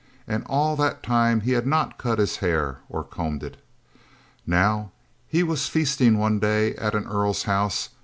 And 0.27 0.43
all 0.47 0.75
that 0.77 1.03
time 1.03 1.41
he 1.41 1.51
had 1.51 1.67
not 1.67 1.99
cut 1.99 2.17
his 2.17 2.37
hair 2.37 2.79
or 2.89 3.03
combed 3.03 3.43
it. 3.43 3.63
Now 4.47 4.93
he 5.27 5.43
was 5.43 5.67
feasting 5.69 6.17
one 6.17 6.39
day 6.39 6.73
at 6.77 6.95
an 6.95 7.05
earl's 7.05 7.43
house. 7.43 7.89